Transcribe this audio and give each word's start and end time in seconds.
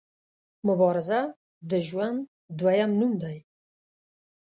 مبارزه 0.67 1.21
د 1.69 1.71
ژوند 1.87 2.19
دویم 2.59 2.91
نوم 2.99 3.13
دی. 3.21 3.37